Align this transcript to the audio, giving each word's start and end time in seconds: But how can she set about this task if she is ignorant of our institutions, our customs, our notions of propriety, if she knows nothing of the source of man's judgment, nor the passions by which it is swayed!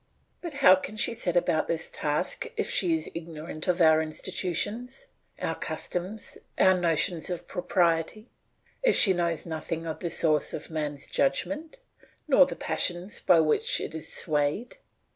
But 0.41 0.53
how 0.65 0.73
can 0.73 0.97
she 0.97 1.13
set 1.13 1.35
about 1.37 1.67
this 1.67 1.91
task 1.91 2.47
if 2.57 2.67
she 2.71 2.95
is 2.95 3.11
ignorant 3.13 3.67
of 3.67 3.79
our 3.79 4.01
institutions, 4.01 5.05
our 5.39 5.53
customs, 5.53 6.39
our 6.57 6.73
notions 6.73 7.29
of 7.29 7.47
propriety, 7.47 8.27
if 8.81 8.95
she 8.95 9.13
knows 9.13 9.45
nothing 9.45 9.85
of 9.85 9.99
the 9.99 10.09
source 10.09 10.55
of 10.55 10.71
man's 10.71 11.05
judgment, 11.05 11.77
nor 12.27 12.47
the 12.47 12.55
passions 12.55 13.19
by 13.19 13.41
which 13.41 13.79
it 13.79 13.93
is 13.93 14.11
swayed! 14.11 14.77